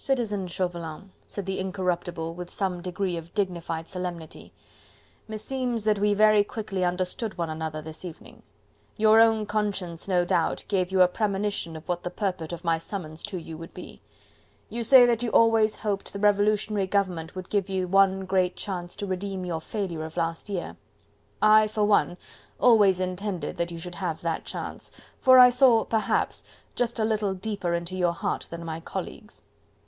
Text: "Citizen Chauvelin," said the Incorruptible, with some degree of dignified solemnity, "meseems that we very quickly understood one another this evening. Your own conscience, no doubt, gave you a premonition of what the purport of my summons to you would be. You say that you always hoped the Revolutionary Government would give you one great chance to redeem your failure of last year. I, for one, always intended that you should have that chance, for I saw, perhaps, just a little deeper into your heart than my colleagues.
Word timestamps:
"Citizen 0.00 0.46
Chauvelin," 0.46 1.10
said 1.26 1.44
the 1.44 1.58
Incorruptible, 1.58 2.32
with 2.34 2.52
some 2.52 2.80
degree 2.80 3.16
of 3.16 3.34
dignified 3.34 3.88
solemnity, 3.88 4.52
"meseems 5.26 5.84
that 5.84 5.98
we 5.98 6.14
very 6.14 6.44
quickly 6.44 6.84
understood 6.84 7.36
one 7.36 7.50
another 7.50 7.82
this 7.82 8.04
evening. 8.04 8.44
Your 8.96 9.18
own 9.20 9.44
conscience, 9.44 10.06
no 10.06 10.24
doubt, 10.24 10.64
gave 10.68 10.92
you 10.92 11.02
a 11.02 11.08
premonition 11.08 11.74
of 11.74 11.88
what 11.88 12.04
the 12.04 12.10
purport 12.10 12.52
of 12.52 12.62
my 12.62 12.78
summons 12.78 13.24
to 13.24 13.38
you 13.38 13.58
would 13.58 13.74
be. 13.74 14.00
You 14.68 14.84
say 14.84 15.04
that 15.04 15.24
you 15.24 15.30
always 15.30 15.74
hoped 15.74 16.12
the 16.12 16.20
Revolutionary 16.20 16.86
Government 16.86 17.34
would 17.34 17.50
give 17.50 17.68
you 17.68 17.88
one 17.88 18.24
great 18.24 18.54
chance 18.54 18.94
to 18.94 19.04
redeem 19.06 19.44
your 19.44 19.60
failure 19.60 20.04
of 20.04 20.16
last 20.16 20.48
year. 20.48 20.76
I, 21.42 21.66
for 21.66 21.82
one, 21.84 22.18
always 22.60 23.00
intended 23.00 23.56
that 23.56 23.72
you 23.72 23.80
should 23.80 23.96
have 23.96 24.20
that 24.20 24.44
chance, 24.44 24.92
for 25.18 25.40
I 25.40 25.50
saw, 25.50 25.84
perhaps, 25.84 26.44
just 26.76 27.00
a 27.00 27.04
little 27.04 27.34
deeper 27.34 27.74
into 27.74 27.96
your 27.96 28.12
heart 28.12 28.46
than 28.50 28.64
my 28.64 28.78
colleagues. 28.78 29.42